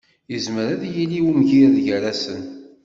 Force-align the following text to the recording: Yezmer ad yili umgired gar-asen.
Yezmer 0.31 0.67
ad 0.75 0.83
yili 0.95 1.19
umgired 1.29 1.77
gar-asen. 1.85 2.41